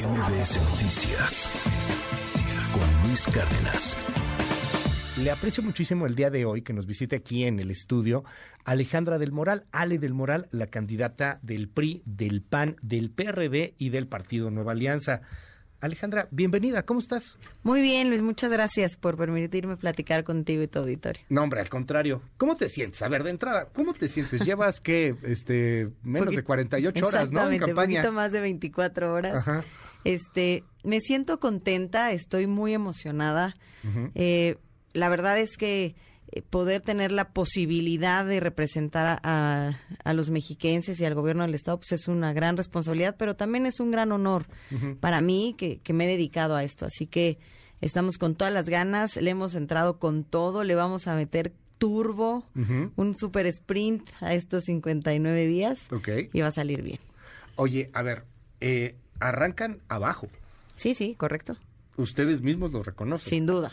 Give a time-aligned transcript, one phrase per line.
[0.00, 1.50] MBS Noticias
[2.72, 3.98] con Luis Cárdenas.
[5.22, 8.24] Le aprecio muchísimo el día de hoy que nos visite aquí en el estudio
[8.64, 13.90] Alejandra del Moral, Ale del Moral, la candidata del PRI, del PAN, del PRD y
[13.90, 15.20] del Partido Nueva Alianza.
[15.82, 17.36] Alejandra, bienvenida, ¿cómo estás?
[17.62, 21.22] Muy bien, Luis, muchas gracias por permitirme platicar contigo y tu auditorio.
[21.28, 22.22] No, hombre, al contrario.
[22.38, 23.02] ¿Cómo te sientes?
[23.02, 24.40] A ver, de entrada, ¿cómo te sientes?
[24.46, 25.14] Llevas, ¿qué?
[25.24, 27.50] Este, menos de 48 horas, ¿no?
[27.50, 27.98] En campaña.
[27.98, 29.36] un poquito más de 24 horas.
[29.46, 29.64] Ajá.
[30.04, 33.54] Este, me siento contenta, estoy muy emocionada.
[34.14, 34.56] eh,
[34.92, 35.94] la verdad es que
[36.32, 39.74] eh, poder tener la posibilidad de representar a,
[40.12, 43.80] los mexiquenses y al gobierno del Estado, pues es una gran responsabilidad, pero también es
[43.80, 44.46] un gran honor
[45.00, 46.86] para mí que, me he dedicado a esto.
[46.86, 47.38] Así que
[47.80, 52.44] estamos con todas las ganas, le hemos entrado con todo, le vamos a meter turbo,
[52.96, 55.88] un super sprint a estos 59 días
[56.32, 57.00] y va a salir bien.
[57.56, 58.24] Oye, a ver,
[58.60, 60.28] eh, arrancan abajo.
[60.76, 61.56] Sí, sí, correcto.
[61.96, 63.28] Ustedes mismos lo reconocen.
[63.28, 63.72] Sin duda.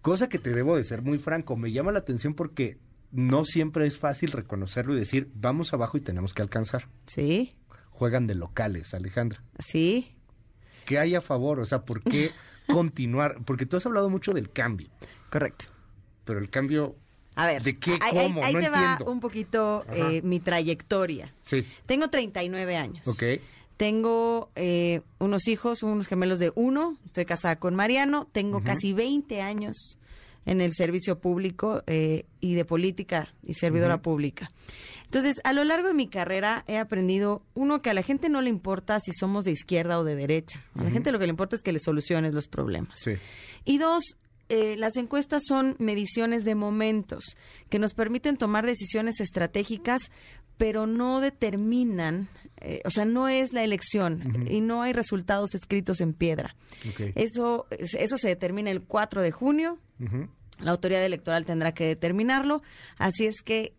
[0.00, 2.78] Cosa que te debo de ser muy franco, me llama la atención porque
[3.12, 6.88] no siempre es fácil reconocerlo y decir, vamos abajo y tenemos que alcanzar.
[7.06, 7.54] Sí.
[7.90, 9.42] Juegan de locales, Alejandra.
[9.58, 10.16] Sí.
[10.86, 11.60] ¿Qué hay a favor?
[11.60, 12.32] O sea, ¿por qué
[12.66, 13.36] continuar?
[13.44, 14.88] Porque tú has hablado mucho del cambio.
[15.30, 15.66] Correcto.
[16.24, 16.96] Pero el cambio
[17.34, 17.98] a ver, ¿De qué?
[17.98, 18.42] ¿Cómo?
[18.42, 21.32] Ahí, te va un poquito eh, mi trayectoria.
[21.42, 21.66] Sí.
[21.86, 23.06] Tengo 39 años.
[23.08, 23.22] Ok.
[23.82, 26.96] Tengo eh, unos hijos, unos gemelos de uno.
[27.04, 28.28] Estoy casada con Mariano.
[28.30, 29.98] Tengo casi 20 años
[30.46, 34.48] en el servicio público eh, y de política y servidora pública.
[35.06, 38.40] Entonces, a lo largo de mi carrera he aprendido, uno, que a la gente no
[38.40, 40.64] le importa si somos de izquierda o de derecha.
[40.78, 43.00] A la gente lo que le importa es que le soluciones los problemas.
[43.00, 43.14] Sí.
[43.64, 44.04] Y dos,
[44.48, 47.36] eh, las encuestas son mediciones de momentos
[47.70, 50.10] que nos permiten tomar decisiones estratégicas
[50.62, 52.28] pero no determinan,
[52.60, 56.54] eh, o sea, no es la elección y no hay resultados escritos en piedra.
[57.16, 59.80] Eso, eso se determina el 4 de junio.
[60.60, 62.62] La autoridad electoral tendrá que determinarlo.
[62.96, 63.74] Así es que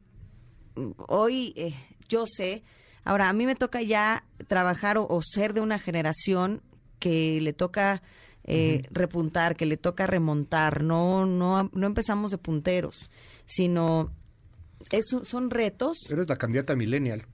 [0.75, 1.73] mm, hoy eh,
[2.09, 2.63] yo sé,
[3.05, 6.61] ahora a mí me toca ya trabajar o, ser de una generación
[6.99, 8.03] que le toca
[8.43, 10.83] eh, repuntar, que le toca remontar.
[10.83, 13.09] No, no, no empezamos de punteros,
[13.45, 14.11] sino
[15.25, 15.97] son retos.
[16.09, 17.25] Eres la candidata millennial.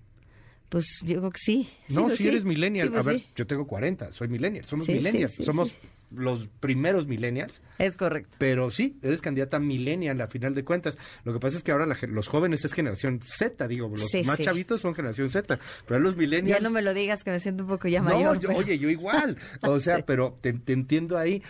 [0.70, 1.70] Pues yo creo que sí.
[1.90, 2.90] No, si eres millennial.
[2.90, 4.66] Pues a ver, yo tengo 40, soy millennial.
[4.66, 5.34] Somos millennials.
[5.36, 5.74] Somos
[6.12, 7.62] los primeros millennials.
[7.78, 8.36] Es correcto.
[8.40, 10.98] Pero sí, eres candidata millennial a final de cuentas.
[11.24, 14.82] Lo que pasa es que ahora los jóvenes es generación Z, digo, los más chavitos
[14.82, 16.60] son generación Z, pero los millennials...
[16.60, 18.42] Ya no me lo digas que me siento un poco ya mayor.
[18.44, 19.38] No, oye, yo igual.
[19.62, 21.44] O sea, pero te, te, entiendo ahí.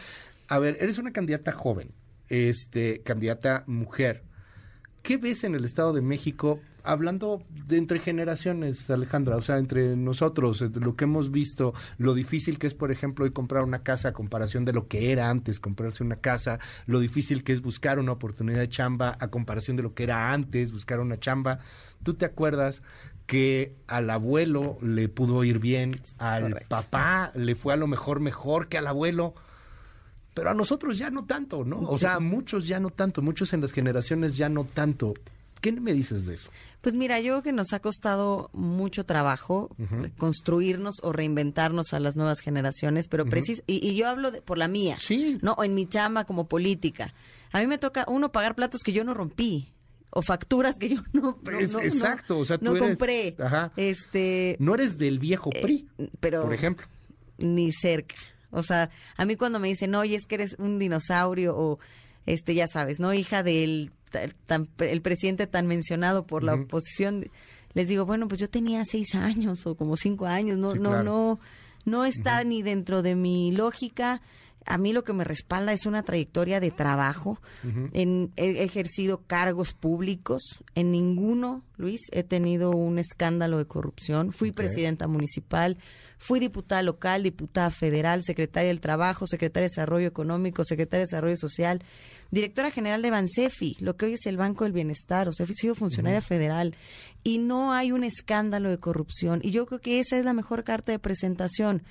[0.48, 1.92] A ver, eres una candidata joven,
[2.28, 4.24] este, candidata mujer.
[5.02, 9.38] ¿Qué ves en el Estado de México, hablando de entre generaciones, Alejandra?
[9.38, 13.32] O sea, entre nosotros, lo que hemos visto, lo difícil que es, por ejemplo, hoy
[13.32, 17.44] comprar una casa a comparación de lo que era antes comprarse una casa, lo difícil
[17.44, 21.00] que es buscar una oportunidad de chamba a comparación de lo que era antes buscar
[21.00, 21.60] una chamba.
[22.04, 22.82] ¿Tú te acuerdas
[23.26, 28.68] que al abuelo le pudo ir bien, al papá le fue a lo mejor mejor
[28.68, 29.34] que al abuelo?
[30.40, 31.82] Pero a nosotros ya no tanto, ¿no?
[31.82, 35.14] O sea, a muchos ya no tanto, muchos en las generaciones ya no tanto.
[35.60, 36.50] ¿Qué me dices de eso?
[36.80, 39.70] Pues mira, yo creo que nos ha costado mucho trabajo
[40.18, 44.96] construirnos o reinventarnos a las nuevas generaciones, pero precis y, yo hablo por la mía,
[44.98, 45.40] sí.
[45.42, 47.14] no, o en mi chamba como política.
[47.52, 49.74] A mí me toca uno pagar platos que yo no rompí
[50.10, 53.36] o facturas que yo no, no, exacto, o sea, tú no compré.
[53.40, 53.74] Ajá.
[53.76, 56.88] Este, no eres del viejo PRI, eh, pero por ejemplo,
[57.38, 58.16] ni cerca.
[58.52, 61.80] O sea, a mí cuando me dicen, oye, es que eres un dinosaurio o,
[62.26, 63.14] este, ya sabes, ¿no?
[63.14, 63.92] Hija del
[64.80, 67.30] el presidente tan mencionado por la oposición,
[67.74, 71.40] les digo, bueno, pues yo tenía seis años o como cinco años, no, no, no,
[71.86, 74.22] no está ni dentro de mi lógica
[74.66, 77.42] a mí lo que me respalda es una trayectoria de trabajo.
[77.94, 80.64] en, he ejercido cargos públicos.
[80.76, 84.32] En ninguno, Luis, he tenido un escándalo de corrupción.
[84.32, 85.78] Fui presidenta municipal,
[86.20, 91.38] fui diputada local, diputada federal, secretaria del Trabajo, secretaria de Desarrollo Económico, secretaria de Desarrollo
[91.38, 91.82] Social,
[92.30, 95.30] directora general de Bansefi, lo que hoy es el Banco del Bienestar.
[95.30, 96.76] O sea, he sido funcionaria federal
[97.24, 99.40] y no hay un escándalo de corrupción.
[99.44, 101.84] Y yo creo que esa es la mejor carta de presentación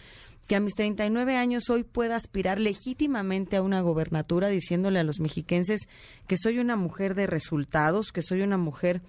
[0.47, 5.21] que a mis 39 años hoy pueda aspirar legítimamente a una gobernatura diciéndole a los
[5.21, 5.89] mexiquenses
[6.27, 9.03] que soy una mujer de resultados, que soy una mujer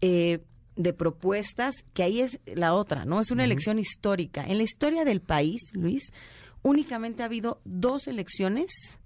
[0.00, 0.40] eh,
[0.76, 3.20] de propuestas, que ahí es la otra, ¿no?
[3.20, 4.44] Es una elección histórica.
[4.44, 6.12] En la historia del país, Luis,
[6.62, 9.00] únicamente ha habido dos elecciones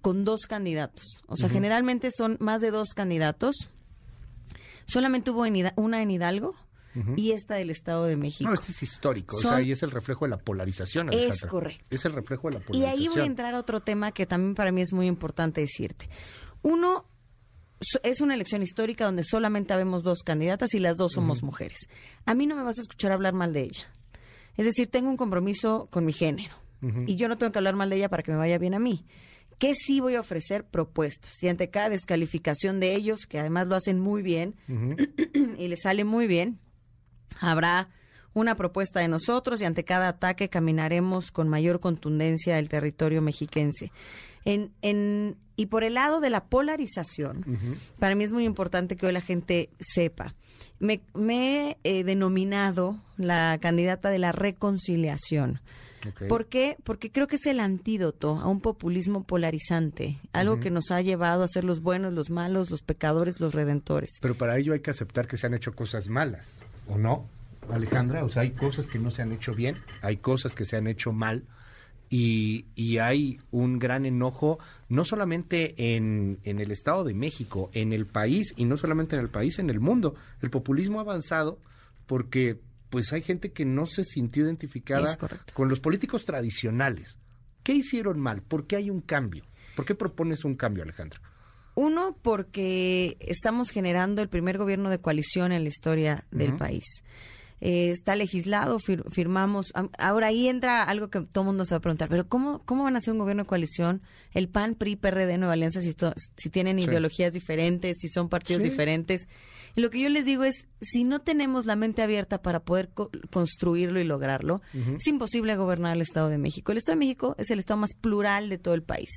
[0.00, 1.04] con dos candidatos.
[1.26, 3.68] O sea, generalmente son más de dos candidatos.
[4.86, 5.44] Solamente hubo
[5.76, 6.54] una en Hidalgo
[7.16, 8.48] y esta del Estado de México.
[8.48, 11.12] No, este es histórico, o sea, y es el reflejo de la polarización.
[11.12, 11.84] Es correcto.
[11.90, 13.00] Es el reflejo de la polarización.
[13.00, 15.60] Y ahí voy a entrar a otro tema que también para mí es muy importante
[15.60, 16.08] decirte.
[16.62, 17.04] Uno,
[18.02, 21.88] es una elección histórica donde solamente habemos dos candidatas y las dos somos mujeres.
[22.24, 23.84] A mí no me vas a escuchar hablar mal de ella.
[24.56, 26.54] Es decir, tengo un compromiso con mi género
[27.06, 28.78] y yo no tengo que hablar mal de ella para que me vaya bien a
[28.78, 29.04] mí.
[29.58, 30.64] ¿Qué sí voy a ofrecer?
[30.64, 31.42] Propuestas.
[31.42, 34.54] Y ante cada descalificación de ellos, que además lo hacen muy bien
[35.58, 36.58] y les sale muy bien,
[37.40, 37.88] habrá
[38.36, 43.90] una propuesta de nosotros y ante cada ataque caminaremos con mayor contundencia el territorio mexiquense.
[44.44, 49.06] En, en, y por el lado de la polarización, para mí es muy importante que
[49.06, 50.34] hoy la gente sepa.
[50.78, 55.62] Me, he eh, denominado la candidata de la reconciliación.
[56.28, 56.76] ¿Por qué?
[56.84, 61.42] Porque creo que es el antídoto a un populismo polarizante, algo que nos ha llevado
[61.42, 64.10] a ser los buenos, los malos, los pecadores, los redentores.
[64.20, 66.52] Pero para ello hay que aceptar que se han hecho cosas malas,
[66.86, 67.26] ¿o no?
[67.70, 70.76] Alejandra, o sea, hay cosas que no se han hecho bien, hay cosas que se
[70.76, 71.44] han hecho mal
[72.08, 74.58] y, y hay un gran enojo
[74.88, 79.22] no solamente en, en, el Estado de México, en el país y no solamente en
[79.22, 80.14] el país, en el mundo.
[80.40, 81.58] El populismo ha avanzado
[82.06, 82.60] porque
[82.90, 85.18] pues hay gente que no se sintió identificada
[85.52, 87.18] con los políticos tradicionales.
[87.62, 88.42] ¿Qué hicieron mal?
[88.42, 89.44] ¿Por qué hay un cambio?
[89.74, 91.20] ¿Por qué propones un cambio, Alejandra?
[91.74, 97.02] Uno, porque estamos generando el primer gobierno de coalición en la historia del país.
[97.60, 99.72] Eh, está legislado, firmamos.
[99.98, 102.84] Ahora ahí entra algo que todo el mundo se va a preguntar, pero ¿cómo, cómo
[102.84, 104.02] van a hacer un gobierno de coalición?
[104.32, 105.94] El PAN, PRI, PRD, Nueva Alianza, si,
[106.36, 109.28] si tienen ideologías diferentes, si son partidos diferentes.
[109.74, 112.90] Y lo que yo les digo es, si no tenemos la mente abierta para poder
[113.30, 116.72] construirlo y lograrlo, es imposible gobernar el Estado de México.
[116.72, 119.10] El Estado de México es el Estado más plural de todo el país.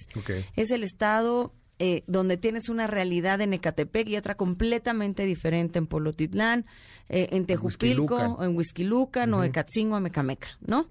[0.56, 5.88] Es el Estado eh, donde tienes una realidad en Ecatepec y otra completamente diferente en
[5.88, 6.66] Polotitlán,
[7.08, 10.88] eh, en Tejupilco, en Huizquilucan, o en Catzingo, o Mecameca, ¿no?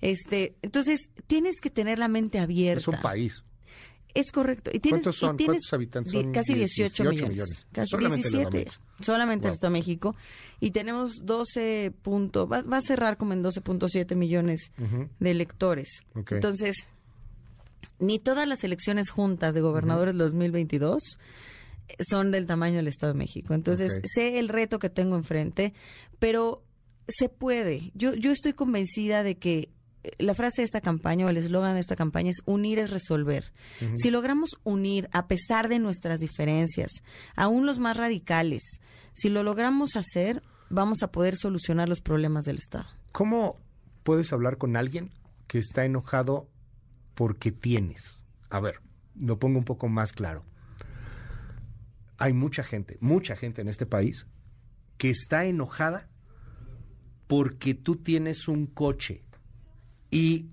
[0.00, 2.80] Este, entonces, tienes que tener la mente abierta.
[2.80, 3.42] Es un país.
[4.14, 4.70] Es correcto.
[4.72, 5.36] Y tienes, ¿Cuántos son?
[5.36, 6.32] ¿Cuántos habitantes son?
[6.32, 7.66] Casi 18, millones.
[7.72, 8.70] Casi solamente 17.
[9.00, 10.16] Solamente Estado de México.
[10.60, 14.72] Y tenemos 12 puntos, va, a cerrar como en 12.7 millones
[15.18, 16.04] de electores.
[16.14, 16.88] Entonces,
[17.98, 21.18] ni todas las elecciones juntas de gobernadores del 2022
[22.00, 23.54] son del tamaño del Estado de México.
[23.54, 25.72] Entonces, sé el reto que tengo enfrente,
[26.18, 26.62] pero
[27.08, 27.90] se puede.
[27.94, 29.70] Yo, yo estoy convencida de que
[30.18, 33.52] la frase de esta campaña o el eslogan de esta campaña es unir es resolver.
[33.96, 36.90] Si logramos unir a pesar de nuestras diferencias,
[37.36, 38.62] aún los más radicales,
[39.12, 42.86] si lo logramos hacer, vamos a poder solucionar los problemas del Estado.
[43.12, 43.56] ¿Cómo
[44.04, 45.10] puedes hablar con alguien
[45.46, 46.48] que está enojado
[47.18, 48.16] porque tienes?
[48.48, 48.80] A ver,
[49.20, 50.44] lo pongo un poco más claro.
[52.16, 54.28] Hay mucha gente, mucha gente en este país
[54.98, 56.08] que está enojada
[57.26, 59.24] porque tú tienes un coche
[60.12, 60.50] y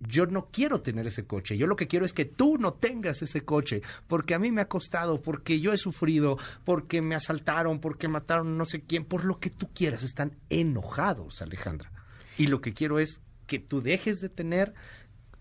[0.00, 1.56] yo no quiero tener ese coche.
[1.56, 4.62] Yo lo que quiero es que tú no tengas ese coche, porque a mí me
[4.62, 9.24] ha costado, porque yo he sufrido, porque me asaltaron, porque mataron no sé quién, por
[9.24, 10.02] lo que tú quieras.
[10.02, 11.92] Están enojados, Alejandra.
[12.36, 14.74] Y lo que quiero es que tú dejes de tener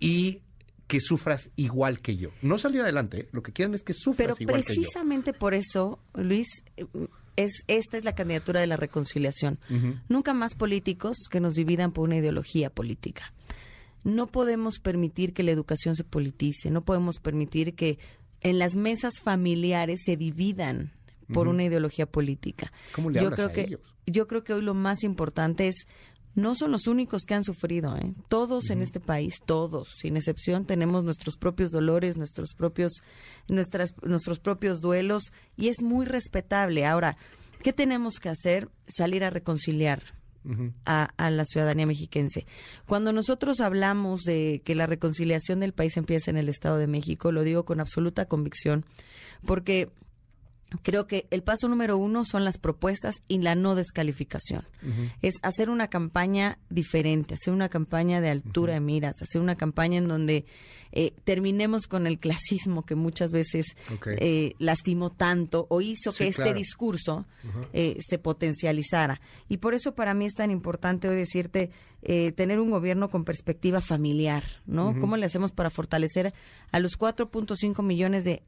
[0.04, 0.42] y
[0.88, 2.30] que sufras igual que yo.
[2.42, 3.30] No salir adelante, ¿eh?
[3.32, 4.68] lo que quieren es que sufras igual que yo.
[4.68, 6.48] Pero precisamente por eso, Luis,
[7.36, 9.60] es esta es la candidatura de la reconciliación.
[10.10, 13.34] Nunca más políticos que nos dividan por una ideología política.
[14.04, 17.98] No podemos permitir que la educación se politice, no podemos permitir que
[18.42, 20.92] en las mesas familiares se dividan
[21.34, 22.74] por una ideología política.
[22.94, 23.80] ¿Cómo le yo creo a que ellos?
[24.06, 25.88] yo creo que hoy lo más importante es
[26.36, 28.14] no son los únicos que han sufrido, ¿eh?
[28.28, 33.02] Todos en este país, todos, sin excepción, tenemos nuestros propios dolores, nuestros propios,
[33.48, 36.86] nuestras, nuestros propios duelos y es muy respetable.
[36.86, 37.18] Ahora,
[37.62, 38.70] ¿qué tenemos que hacer?
[38.88, 40.02] Salir a reconciliar.
[40.86, 42.46] a, a, la ciudadanía mexiquense.
[42.86, 47.32] Cuando nosotros hablamos de que la reconciliación del país empieza en el Estado de México,
[47.32, 48.84] lo digo con absoluta convicción,
[49.46, 49.90] porque
[50.82, 54.64] Creo que el paso número uno son las propuestas y la no descalificación.
[55.22, 59.98] Es hacer una campaña diferente, hacer una campaña de altura de miras, hacer una campaña
[59.98, 60.46] en donde
[60.96, 63.76] eh, terminemos con el clasismo que muchas veces
[64.20, 67.26] eh, lastimó tanto o hizo que este discurso
[67.74, 69.20] eh, se potencializara.
[69.50, 71.72] Y por eso para mí es tan importante hoy decirte
[72.36, 74.94] tener un gobierno con perspectiva familiar, ¿no?
[75.00, 76.34] ¿Cómo le hacemos para fortalecer
[76.72, 78.44] a los 4.5 millones de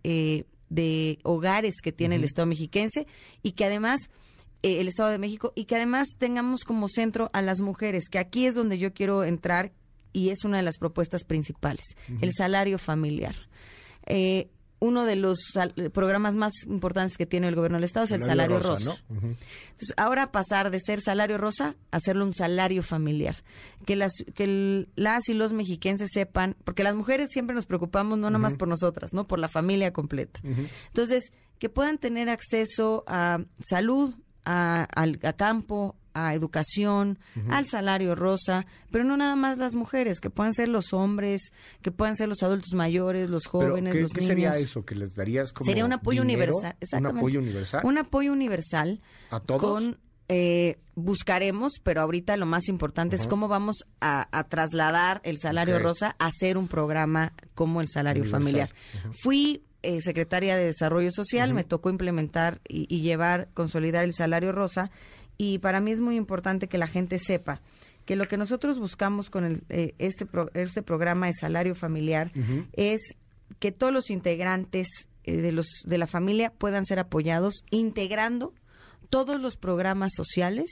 [0.69, 3.07] de hogares que tiene el Estado mexiquense
[3.41, 4.10] y que además
[4.63, 8.19] eh, el Estado de México y que además tengamos como centro a las mujeres, que
[8.19, 9.72] aquí es donde yo quiero entrar
[10.12, 13.36] y es una de las propuestas principales, el salario familiar.
[14.05, 14.50] Eh,
[14.86, 15.39] uno de los
[15.94, 18.98] programas más importantes que tiene el gobierno del Estado es el salario, rosa.
[19.10, 23.36] Entonces, ahora pasar de ser salario rosa a hacerlo un salario familiar.
[23.86, 28.30] Que las, que las y los mexiquenses sepan, porque las mujeres siempre nos preocupamos no
[28.30, 29.27] nomás por nosotras, ¿no?
[29.27, 30.39] Por la familia completa.
[30.88, 34.15] Entonces, que puedan tener acceso a salud,
[34.46, 37.19] a, a campo, a educación,
[37.50, 41.91] al salario rosa, pero no nada más las mujeres, que puedan ser los hombres, que
[41.91, 45.51] puedan ser los adultos mayores, los jóvenes, ¿qué, los ¿qué sería eso que les darías
[45.53, 47.13] como Sería un apoyo universal, exactamente.
[47.13, 47.81] Un apoyo universal.
[47.84, 49.01] Un apoyo universal.
[49.29, 49.62] ¿A todos?
[49.62, 55.77] Con, eh, buscaremos, pero ahorita lo más importante es cómo vamos a, trasladar el salario
[55.77, 58.74] rosa a ser un programa como el salario familiar.
[59.12, 64.51] Fui eh, secretaria de Desarrollo Social, me tocó implementar y, y, llevar, consolidar el salario
[64.51, 64.89] rosa
[65.38, 67.62] y para mí es muy importante que la gente sepa
[68.06, 72.32] que lo que nosotros buscamos con el, eh, este, este programa de salario familiar
[72.74, 73.15] es
[73.60, 78.54] que todos los integrantes eh, de, los, de la familia puedan ser apoyados integrando
[79.10, 80.70] todos los programas sociales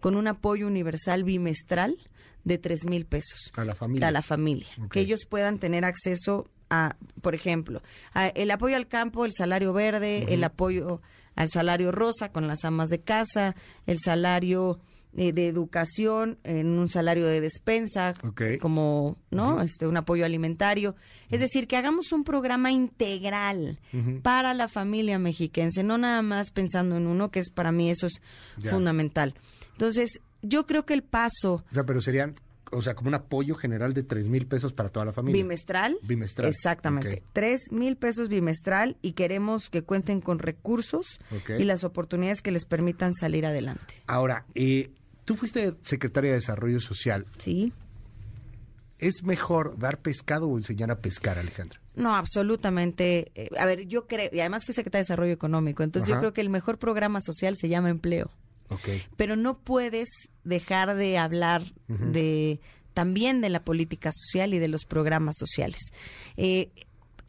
[0.00, 1.96] con un apoyo universal bimestral
[2.44, 3.50] de tres mil pesos.
[3.56, 4.08] A la familia.
[4.08, 4.68] A la familia.
[4.90, 7.82] Que ellos puedan tener acceso a, por ejemplo,
[8.34, 11.00] el apoyo al campo, el salario verde, el apoyo
[11.38, 13.54] al salario rosa con las amas de casa,
[13.86, 14.80] el salario
[15.16, 18.12] eh, de educación en un salario de despensa,
[18.60, 20.96] como no este un apoyo alimentario.
[21.30, 23.78] Es decir, que hagamos un programa integral
[24.24, 28.08] para la familia mexiquense, no nada más pensando en uno, que es para mí eso
[28.08, 28.20] es
[28.68, 29.34] fundamental.
[29.70, 31.64] Entonces, yo creo que el paso...
[31.70, 32.34] O sea, pero serían
[32.70, 35.42] o sea, como un apoyo general de tres mil pesos para toda la familia.
[35.42, 35.96] Bimestral.
[36.02, 36.48] Bimestral.
[36.48, 37.22] Exactamente.
[37.32, 41.18] Tres mil pesos bimestral y queremos que cuenten con recursos
[41.58, 43.94] y las oportunidades que les permitan salir adelante.
[44.06, 44.90] Ahora, eh,
[45.24, 47.26] tú fuiste secretaria de Desarrollo Social.
[47.38, 47.72] Sí.
[48.98, 51.80] ¿Es mejor dar pescado o enseñar a pescar, Alejandra?
[51.94, 53.30] No, absolutamente.
[53.34, 56.32] Eh, a ver, yo creo, y además fui secretaria de Desarrollo Económico, entonces yo creo
[56.32, 58.30] que el mejor programa social se llama empleo.
[59.16, 60.08] Pero no puedes
[60.44, 62.60] dejar de hablar de
[62.94, 65.80] también de la política social y de los programas sociales.
[66.36, 66.70] Eh,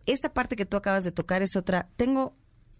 [0.07, 1.87] esta parte que tú acabas de tocar es otra.
[1.95, 2.33] Tengo,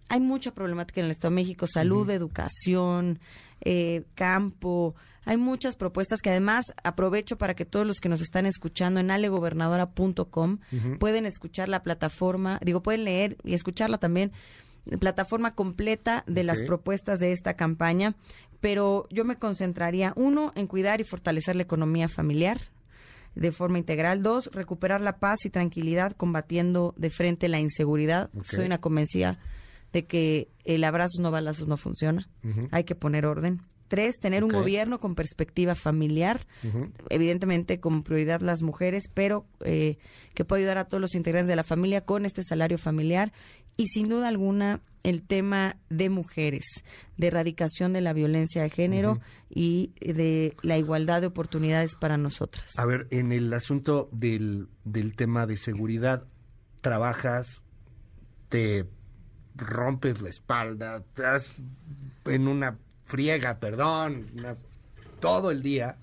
[0.08, 3.20] hay mucha problemática en el Estado de México, salud, educación,
[3.62, 4.96] eh, campo.
[5.26, 9.12] Hay muchas propuestas que además aprovecho para que todos los que nos están escuchando en
[9.12, 10.58] alegobernadora.com
[10.98, 14.32] pueden escuchar la plataforma, digo, pueden leer y escucharla también
[14.98, 18.16] plataforma completa de las propuestas de esta campaña
[18.62, 22.62] pero yo me concentraría, uno, en cuidar y fortalecer la economía familiar
[23.36, 24.22] de forma integral.
[24.22, 28.30] Dos, recuperar la paz y tranquilidad combatiendo de frente la inseguridad.
[28.44, 29.40] Soy una convencida
[29.94, 32.28] de que el abrazos no balazos no funciona.
[32.72, 33.62] Hay que poner orden.
[33.90, 36.46] Tres, tener un gobierno con perspectiva familiar,
[37.10, 39.98] evidentemente como prioridad las mujeres, pero eh,
[40.36, 43.34] que pueda ayudar a todos los integrantes de la familia con este salario familiar
[43.78, 46.84] y sin duda alguna el tema de mujeres,
[47.18, 49.20] de erradicación de la violencia de género
[49.50, 52.78] y de la igualdad de oportunidades para nosotras.
[52.78, 56.26] A ver, en el asunto del, del tema de seguridad,
[56.82, 57.62] trabajas,
[58.50, 58.86] te
[59.56, 61.56] rompes la espalda, estás
[62.26, 62.78] en una
[63.10, 64.28] friega, perdón,
[65.20, 65.98] todo el día,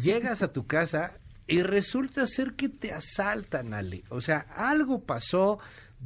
[0.00, 1.14] llegas a tu casa
[1.48, 4.04] y resulta ser que te asaltan, Ale.
[4.08, 5.58] O sea, algo pasó,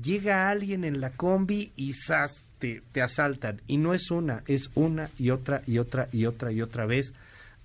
[0.02, 2.44] llega alguien en la combi y ¡zas!
[2.58, 3.60] Te, te asaltan.
[3.66, 7.12] Y no es una, es una y otra y otra y otra y otra vez.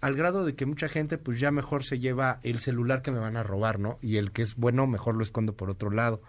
[0.01, 3.19] Al grado de que mucha gente pues ya mejor se lleva el celular que me
[3.19, 3.97] van a robar, ¿no?
[4.01, 6.21] Y el que es bueno mejor lo escondo por otro lado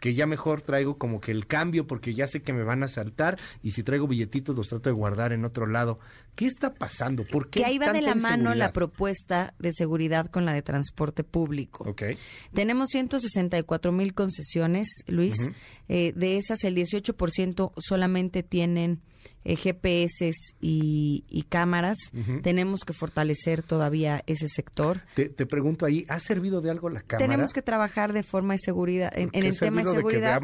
[0.00, 2.88] que ya mejor traigo como que el cambio porque ya sé que me van a
[2.88, 5.98] saltar y si traigo billetitos los trato de guardar en otro lado.
[6.34, 7.24] ¿Qué está pasando?
[7.24, 7.60] ¿Por qué?
[7.60, 11.84] Que ahí va de la mano la propuesta de seguridad con la de transporte público.
[11.90, 12.16] Okay.
[12.54, 15.50] Tenemos 164 mil concesiones, Luis.
[15.88, 19.00] Eh, de esas, el 18% solamente tienen
[19.44, 20.30] eh, GPS
[20.60, 21.98] y, cámaras.
[22.42, 25.02] Tenemos que fortalecer todavía ese sector.
[25.14, 27.26] Te, pregunto ahí, ¿ha servido de algo la cámara?
[27.26, 30.40] Tenemos que trabajar de forma de seguridad, en, el tema de seguridad,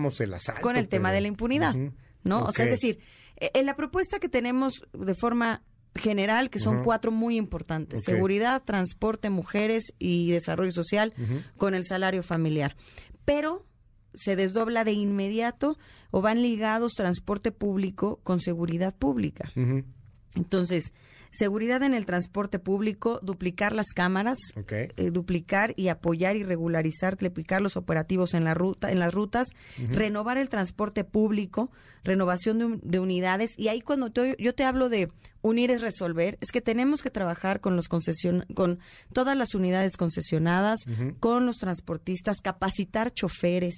[0.61, 1.75] con el tema de la impunidad,
[2.23, 2.45] ¿no?
[2.45, 3.01] O sea, es decir,
[3.37, 5.63] eh, en la propuesta que tenemos de forma
[5.95, 8.03] general, que son cuatro muy importantes.
[8.05, 11.13] Seguridad, transporte, mujeres y desarrollo social
[11.57, 12.77] con el salario familiar.
[13.25, 13.65] Pero
[14.15, 15.77] se desdobla de inmediato
[16.11, 19.53] o van ligados transporte público con seguridad pública.
[20.35, 20.93] Entonces,
[21.31, 27.61] seguridad en el transporte público, duplicar las cámaras, eh, duplicar y apoyar y regularizar, triplicar
[27.61, 31.71] los operativos en la ruta, en las rutas, renovar el transporte público,
[32.05, 33.59] renovación de, unidades.
[33.59, 35.11] Y ahí cuando yo te hablo de
[35.45, 38.79] unir es resolver, es que tenemos que trabajar con los concesión, con
[39.13, 40.81] todas las unidades concesionadas,
[41.21, 43.75] con los transportistas, capacitar choferes,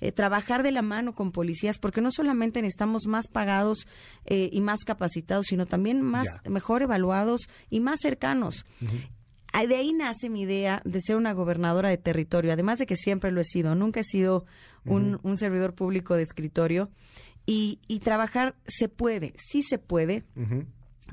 [0.00, 3.88] eh, trabajar de la mano con policías, porque no solamente necesitamos más pagados
[4.24, 8.64] eh, y más capacitados, sino también más mejor evaluados y más cercanos.
[9.52, 13.32] De ahí nace mi idea de ser una gobernadora de territorio, además de que siempre
[13.32, 14.46] lo he sido, nunca he sido
[14.84, 16.88] un, servidor público de escritorio.
[17.46, 20.22] Y, trabajar se puede, sí se puede.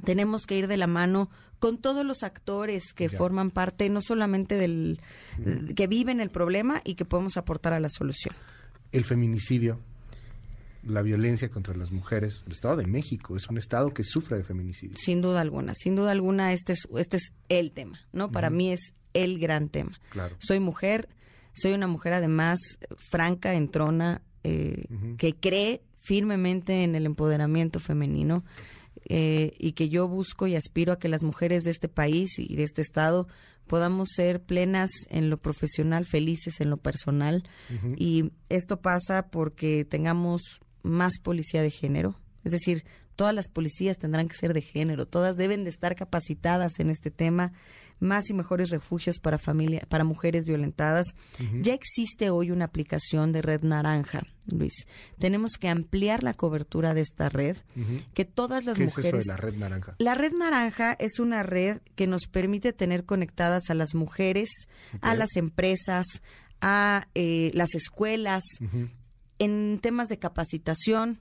[0.03, 4.55] Tenemos que ir de la mano con todos los actores que forman parte, no solamente
[4.55, 4.99] del
[5.75, 8.35] que viven el problema y que podemos aportar a la solución.
[8.91, 9.79] El feminicidio,
[10.83, 12.43] la violencia contra las mujeres.
[12.45, 14.97] El Estado de México es un estado que sufre de feminicidio.
[14.97, 18.31] Sin duda alguna, sin duda alguna este es, este es el tema, ¿no?
[18.31, 19.99] Para mí es el gran tema.
[20.11, 20.35] Claro.
[20.39, 21.09] Soy mujer,
[21.53, 22.59] soy una mujer además
[23.09, 24.85] franca, entrona, eh,
[25.17, 28.45] que cree firmemente en el empoderamiento femenino
[29.09, 32.55] eh, y que yo busco y aspiro a que las mujeres de este país y
[32.55, 33.27] de este estado
[33.67, 37.43] podamos ser plenas en lo profesional, felices en lo personal.
[37.97, 42.15] Y esto pasa porque tengamos más policía de género.
[42.43, 42.85] Es decir,
[43.17, 47.11] todas las policías tendrán que ser de género, todas deben de estar capacitadas en este
[47.11, 47.51] tema,
[47.99, 51.07] más y mejores refugios para familia, para mujeres violentadas.
[51.61, 54.85] Ya existe hoy una aplicación de Red Naranja, Luis.
[55.17, 57.57] Tenemos que ampliar la cobertura de esta red,
[58.13, 59.25] que todas las ¿Qué mujeres.
[59.25, 59.95] Es eso de la Red Naranja?
[59.97, 64.49] La Red Naranja es una red que nos permite tener conectadas a las mujeres,
[65.01, 66.05] a las empresas,
[66.61, 68.43] a eh, las escuelas,
[69.39, 71.19] en temas de capacitación,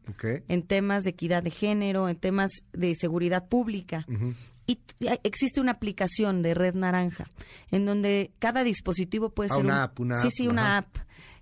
[0.49, 4.07] en temas de equidad de género, en temas de seguridad pública.
[4.67, 4.81] Y
[5.23, 7.29] existe una aplicación de Red Naranja,
[7.71, 9.65] en donde cada dispositivo puede ah, ser...
[9.65, 10.97] Una app, una sí, sí, una app.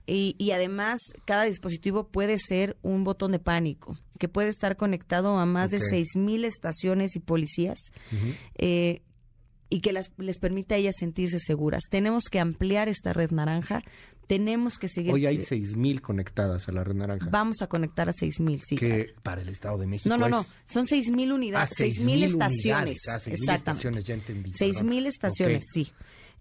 [0.07, 5.47] Y, además, cada dispositivo puede ser un botón de pánico, que puede estar conectado a
[5.47, 7.79] más de de 6.000 estaciones y policías,
[8.57, 9.01] eh,
[9.71, 11.85] y que las, les permite a ellas sentirse seguras.
[11.91, 13.83] Tenemos que ampliar esta red naranja
[14.27, 15.13] tenemos que seguir.
[15.13, 17.29] Hoy hay 6.000 conectadas a la red naranja.
[17.31, 18.77] Vamos a conectar a 6.000, sí.
[18.77, 20.09] Que para el Estado de México.
[20.09, 20.47] No, no, no.
[20.67, 21.73] Son 6.000 unidades.
[21.73, 22.99] Ah, 6.000 estaciones.
[23.09, 24.53] Ah, 6.000 estaciones, ya entendí.
[24.53, 25.93] 6.000 estaciones, sí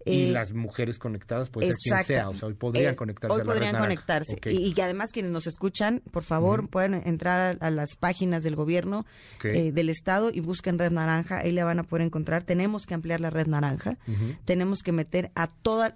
[0.04, 3.36] y eh, las mujeres conectadas puede ser quien sea, o sea, hoy podrían eh, conectarse.
[3.36, 4.38] Hoy podrían conectarse.
[4.44, 9.06] Y, que además quienes nos escuchan, por favor, pueden entrar a, las páginas del gobierno,
[9.42, 12.42] eh, del Estado y busquen Red Naranja, ahí la van a poder encontrar.
[12.42, 13.96] Tenemos que ampliar la Red Naranja,
[14.44, 15.94] tenemos que meter a toda...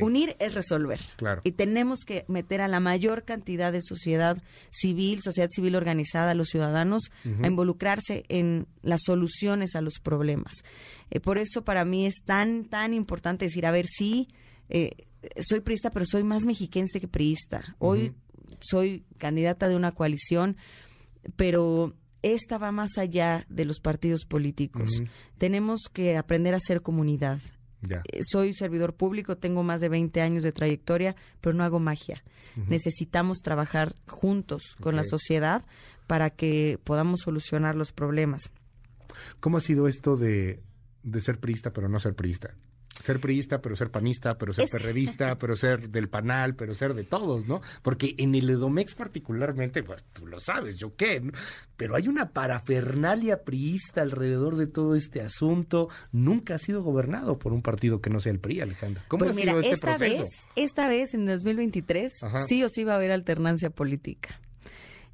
[0.00, 1.00] Unir es resolver.
[1.16, 1.40] Claro.
[1.44, 4.36] Y tenemos que meter a la mayor cantidad de sociedad
[4.70, 7.10] civil, sociedad civil organizada, a los ciudadanos,
[7.42, 10.62] a involucrarse en las soluciones a los problemas.
[11.10, 14.28] Eh, por eso para mí es tan, tan importante decir, a ver, sí,
[14.68, 15.06] eh,
[15.40, 17.76] soy priista, pero soy más mexiquense que priista.
[17.78, 18.14] Hoy
[18.60, 20.56] soy candidata de una coalición,
[21.36, 25.02] pero esta va más allá de los partidos políticos.
[25.38, 27.40] Tenemos que aprender a ser comunidad.
[27.88, 32.22] Eh, soy servidor público, tengo más de 20 años de trayectoria, pero no hago magia.
[32.68, 35.66] Necesitamos trabajar juntos con la sociedad
[36.06, 38.50] para que podamos solucionar los problemas.
[39.40, 40.62] ¿Cómo ha sido esto de
[41.06, 42.54] de ser priista, pero no ser priista.
[43.00, 47.04] Ser priista, pero ser panista, pero ser perredista, pero ser del panal, pero ser de
[47.04, 47.60] todos, ¿no?
[47.82, 51.22] Porque en el Edomex particularmente, pues tú lo sabes, yo qué,
[51.76, 55.88] pero hay una parafernalia priista alrededor de todo este asunto.
[56.10, 59.04] Nunca ha sido gobernado por un partido que no sea el PRI, Alejandra.
[59.08, 60.22] ¿Cómo pues ha sido este esta proceso?
[60.24, 62.12] Vez, esta vez, en 2023,
[62.48, 64.40] sí o sí va a haber alternancia política.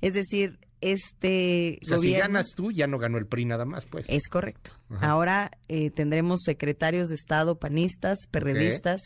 [0.00, 3.86] Es decir, este o sea, si ganas tú, ya no ganó el PRI nada más,
[3.86, 4.06] pues.
[4.08, 4.72] Es correcto.
[5.00, 9.00] Ahora eh, tendremos secretarios de Estado panistas, perredistas,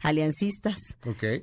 [0.00, 0.76] aliancistas.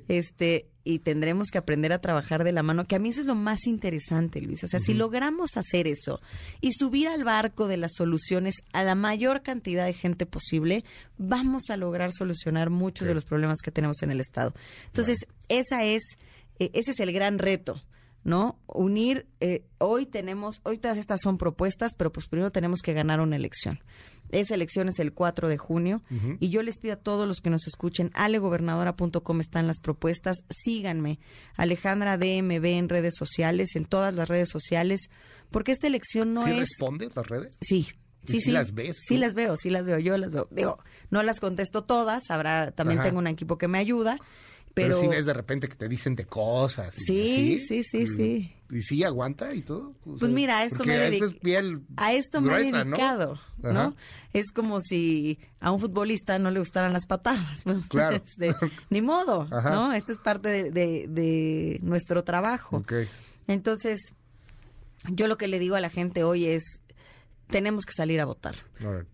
[0.08, 3.26] Este, y tendremos que aprender a trabajar de la mano, que a mí eso es
[3.26, 4.64] lo más interesante, Luis.
[4.64, 6.20] O sea, si logramos hacer eso
[6.60, 10.84] y subir al barco de las soluciones a la mayor cantidad de gente posible,
[11.18, 14.54] vamos a lograr solucionar muchos de los problemas que tenemos en el Estado.
[14.86, 16.16] Entonces, esa es,
[16.58, 17.80] eh, ese es el gran reto.
[18.24, 18.58] ¿No?
[18.66, 23.20] Unir, eh, hoy tenemos, hoy todas estas son propuestas, pero pues primero tenemos que ganar
[23.20, 23.80] una elección.
[24.30, 26.02] Esa elección es el 4 de junio
[26.38, 31.18] y yo les pido a todos los que nos escuchen, alegobernadora.com están las propuestas, síganme,
[31.56, 35.10] Alejandra DMB en redes sociales, en todas las redes sociales,
[35.50, 36.58] porque esta elección no ¿Sí es...
[36.58, 37.56] responde las redes?
[37.60, 37.88] Sí,
[38.26, 38.98] Sí, sí, las ves?
[39.02, 40.46] Sí las veo, sí las veo, yo las veo.
[40.50, 40.78] Digo,
[41.08, 44.18] no las contesto todas, habrá, también tengo un equipo que me ayuda,
[44.74, 46.94] pero, si ves de repente que te dicen de cosas.
[46.94, 48.54] sí, sí, sí, sí.
[48.70, 49.94] ¿Y sí aguanta y todo?
[50.04, 51.20] pues mira, a esto me, he
[51.96, 53.96] a esto me he dedicado, ¿no?
[54.32, 57.64] Es como si a un futbolista no le gustaran las patadas.
[57.70, 58.16] Pues, claro.
[58.16, 58.54] Este,
[58.90, 59.92] ni modo, ¿no?
[59.92, 62.82] Esto es parte de, de, nuestro trabajo.
[63.46, 64.14] Entonces,
[65.08, 66.80] yo lo que le digo a la gente hoy es,
[67.48, 68.54] tenemos que salir a votar.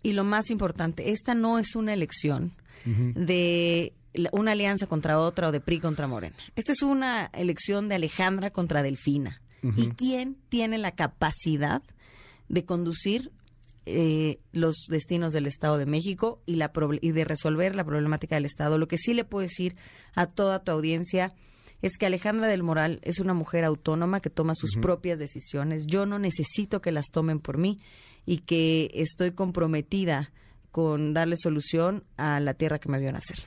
[0.02, 2.52] Y lo más importante, esta no es una elección
[2.84, 3.94] de
[4.32, 6.36] una alianza contra otra o de PRI contra Morena.
[6.54, 9.40] Esta es una elección de Alejandra contra Delfina.
[9.76, 11.82] ¿Y quién tiene la capacidad
[12.48, 13.32] de conducir
[13.84, 18.44] eh, los destinos del Estado de México y, la y de resolver la problemática del
[18.44, 18.78] Estado?
[18.78, 19.74] Lo que sí le puedo decir
[20.14, 21.34] a toda tu audiencia
[21.82, 25.84] es que Alejandra del Moral es una mujer autónoma que toma sus propias decisiones.
[25.86, 27.78] Yo no necesito que las tomen por mí
[28.24, 30.32] y que estoy comprometida
[30.76, 33.38] con darle solución a la tierra que me vio nacer.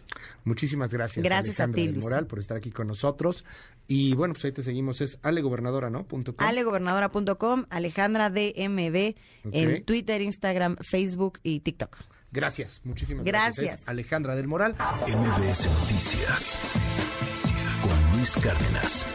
[0.46, 1.24] Muchísimas gracias.
[1.24, 2.06] Gracias a Alejandra ti, del Luis.
[2.06, 3.46] Moral, por estar aquí con nosotros.
[3.88, 5.00] Y bueno, pues ahí te seguimos.
[5.02, 6.08] Es alegobernadora, ¿no?
[6.08, 6.48] Punto com.
[6.48, 9.14] alegobernadora.com, Alejandra DMB
[9.46, 9.52] Ok.
[9.54, 11.98] en Twitter, Instagram, Facebook y TikTok.
[12.32, 13.58] Gracias, muchísimas gracias.
[13.58, 13.82] Gracias.
[13.84, 14.74] Es Alejandra del Moral.
[14.74, 16.60] MBS Noticias
[17.84, 19.06] con Luis Cárdenas.